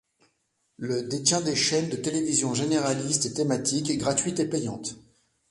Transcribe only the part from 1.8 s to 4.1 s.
de télévision généralistes et thématiques,